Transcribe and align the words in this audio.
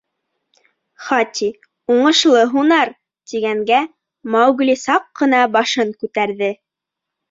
Хати: 1.09 1.49
«Уңышлы 1.97 2.41
һунар»,— 2.55 2.93
тигәнгә, 3.35 3.85
Маугли 4.39 4.81
саҡ 4.89 5.09
ҡына 5.23 5.47
башын 5.59 5.97
күтәрҙе. 6.05 6.57